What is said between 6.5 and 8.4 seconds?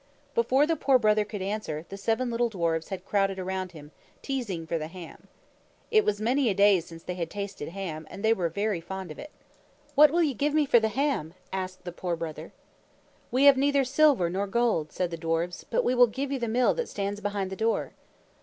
day since they had tasted ham, and they